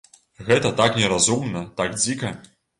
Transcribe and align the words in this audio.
Гэта 0.47 0.71
так 0.79 0.97
неразумна, 1.03 1.63
так 1.83 1.97
дзіка. 2.01 2.37